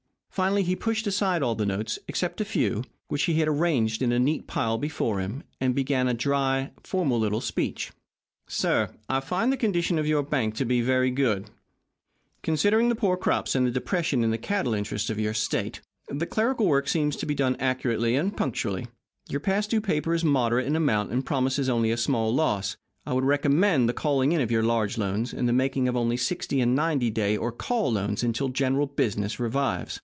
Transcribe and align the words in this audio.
Finally 0.33 0.63
he 0.63 0.77
pushed 0.77 1.05
aside 1.07 1.43
all 1.43 1.55
the 1.55 1.65
notes 1.65 1.99
except 2.07 2.39
a 2.39 2.45
few, 2.45 2.85
which 3.09 3.23
he 3.23 3.43
arranged 3.43 4.01
in 4.01 4.13
a 4.13 4.17
neat 4.17 4.47
pile 4.47 4.77
before 4.77 5.19
him, 5.19 5.43
and 5.59 5.75
began 5.75 6.07
a 6.07 6.13
dry, 6.13 6.71
formal 6.85 7.19
little 7.19 7.41
speech. 7.41 7.89
"I 8.63 9.19
find, 9.21 9.49
sir, 9.49 9.49
the 9.49 9.57
condition 9.57 9.99
of 9.99 10.07
your 10.07 10.23
bank 10.23 10.55
to 10.55 10.63
be 10.63 10.79
very 10.79 11.11
good, 11.11 11.49
considering 12.43 12.87
the 12.87 12.95
poor 12.95 13.17
crops 13.17 13.55
and 13.55 13.67
the 13.67 13.71
depression 13.71 14.23
in 14.23 14.31
the 14.31 14.37
cattle 14.37 14.73
interests 14.73 15.09
of 15.09 15.19
your 15.19 15.33
state. 15.33 15.81
The 16.07 16.25
clerical 16.25 16.65
work 16.65 16.87
seems 16.87 17.17
to 17.17 17.25
be 17.25 17.35
done 17.35 17.57
accurately 17.59 18.15
and 18.15 18.35
punctually. 18.35 18.87
Your 19.27 19.41
past 19.41 19.69
due 19.71 19.81
paper 19.81 20.13
is 20.13 20.23
moderate 20.23 20.65
in 20.65 20.77
amount, 20.77 21.11
and 21.11 21.25
promises 21.25 21.67
only 21.67 21.91
a 21.91 21.97
small 21.97 22.33
loss. 22.33 22.77
I 23.05 23.11
would 23.11 23.25
recommend 23.25 23.89
the 23.89 23.93
calling 23.93 24.31
in 24.31 24.39
of 24.39 24.49
your 24.49 24.63
large 24.63 24.97
loans, 24.97 25.33
and 25.33 25.45
the 25.49 25.53
making 25.53 25.89
of 25.89 25.97
only 25.97 26.15
sixty 26.15 26.61
and 26.61 26.73
ninety 26.73 27.09
day 27.09 27.35
or 27.35 27.51
call 27.51 27.91
loans 27.91 28.23
until 28.23 28.47
general 28.47 28.87
business 28.87 29.37
revives. 29.37 29.99